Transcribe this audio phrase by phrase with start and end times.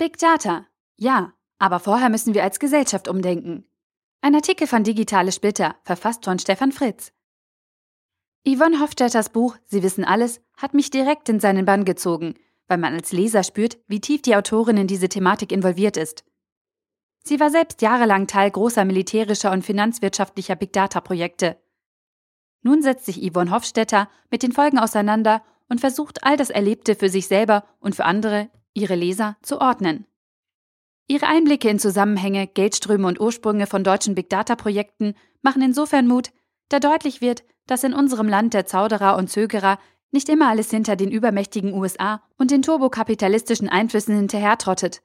[0.00, 0.66] Big Data.
[0.96, 3.66] Ja, aber vorher müssen wir als Gesellschaft umdenken.
[4.22, 7.12] Ein Artikel von Digitale Splitter, verfasst von Stefan Fritz.
[8.48, 12.32] Yvonne Hofstetters Buch Sie wissen alles hat mich direkt in seinen Bann gezogen,
[12.66, 16.24] weil man als Leser spürt, wie tief die Autorin in diese Thematik involviert ist.
[17.22, 21.60] Sie war selbst jahrelang Teil großer militärischer und finanzwirtschaftlicher Big Data-Projekte.
[22.62, 27.10] Nun setzt sich Yvonne Hofstetter mit den Folgen auseinander und versucht all das Erlebte für
[27.10, 30.06] sich selber und für andere, ihre Leser, zu ordnen.
[31.08, 36.30] Ihre Einblicke in Zusammenhänge, Geldströme und Ursprünge von deutschen Big Data-Projekten machen insofern Mut,
[36.68, 39.78] da deutlich wird, dass in unserem Land der Zauderer und Zögerer
[40.12, 45.02] nicht immer alles hinter den übermächtigen USA und den turbokapitalistischen Einflüssen hinterhertrottet.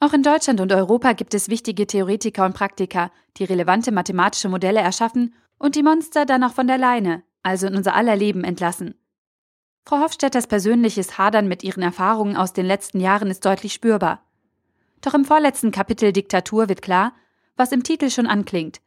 [0.00, 4.80] Auch in Deutschland und Europa gibt es wichtige Theoretiker und Praktiker, die relevante mathematische Modelle
[4.80, 8.94] erschaffen und die Monster dann auch von der Leine, also in unser aller Leben entlassen.
[9.88, 14.22] Frau Hofstetters persönliches Hadern mit ihren Erfahrungen aus den letzten Jahren ist deutlich spürbar.
[15.00, 17.14] Doch im vorletzten Kapitel Diktatur wird klar,
[17.56, 18.82] was im Titel schon anklingt.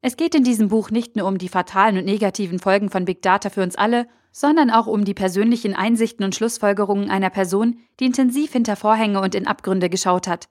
[0.00, 3.20] Es geht in diesem Buch nicht nur um die fatalen und negativen Folgen von Big
[3.20, 8.06] Data für uns alle, sondern auch um die persönlichen Einsichten und Schlussfolgerungen einer Person, die
[8.06, 10.48] intensiv hinter Vorhänge und in Abgründe geschaut hat.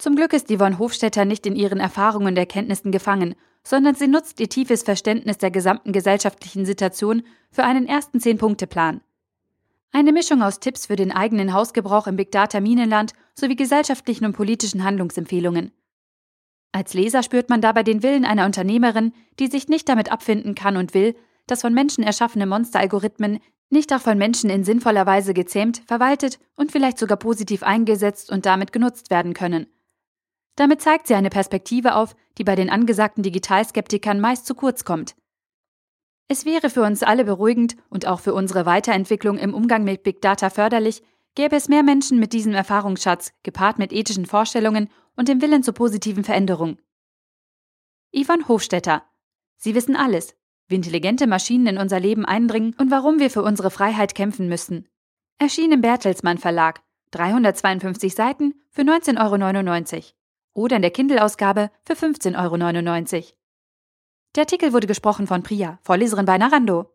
[0.00, 4.40] Zum Glück ist Yvonne Hofstetter nicht in ihren Erfahrungen und Erkenntnissen gefangen, sondern sie nutzt
[4.40, 9.02] ihr tiefes Verständnis der gesamten gesellschaftlichen Situation für einen ersten Zehn-Punkte-Plan.
[9.92, 14.32] Eine Mischung aus Tipps für den eigenen Hausgebrauch im Big Data Minenland sowie gesellschaftlichen und
[14.32, 15.70] politischen Handlungsempfehlungen.
[16.72, 20.78] Als Leser spürt man dabei den Willen einer Unternehmerin, die sich nicht damit abfinden kann
[20.78, 21.14] und will,
[21.46, 26.72] dass von Menschen erschaffene Monsteralgorithmen nicht auch von Menschen in sinnvoller Weise gezähmt, verwaltet und
[26.72, 29.66] vielleicht sogar positiv eingesetzt und damit genutzt werden können.
[30.60, 35.16] Damit zeigt sie eine Perspektive auf, die bei den angesagten Digitalskeptikern meist zu kurz kommt.
[36.28, 40.20] Es wäre für uns alle beruhigend und auch für unsere Weiterentwicklung im Umgang mit Big
[40.20, 41.02] Data förderlich,
[41.34, 45.72] gäbe es mehr Menschen mit diesem Erfahrungsschatz, gepaart mit ethischen Vorstellungen und dem Willen zur
[45.72, 46.76] positiven Veränderung.
[48.10, 49.02] Ivan Hofstetter.
[49.56, 50.36] Sie wissen alles,
[50.68, 54.86] wie intelligente Maschinen in unser Leben eindringen und warum wir für unsere Freiheit kämpfen müssen.
[55.38, 56.82] Erschien im Bertelsmann Verlag,
[57.12, 60.19] 352 Seiten für 19,99 Euro
[60.52, 63.24] oder in der Kindle-Ausgabe für 15,99 Euro.
[64.36, 66.92] Der Artikel wurde gesprochen von Priya, Vorleserin bei Narando.